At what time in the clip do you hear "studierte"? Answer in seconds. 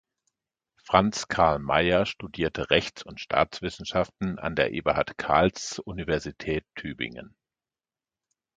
2.07-2.71